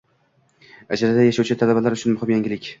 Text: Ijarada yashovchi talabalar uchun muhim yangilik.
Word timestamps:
Ijarada 0.97 1.27
yashovchi 1.27 1.59
talabalar 1.63 2.01
uchun 2.01 2.19
muhim 2.19 2.37
yangilik. 2.37 2.69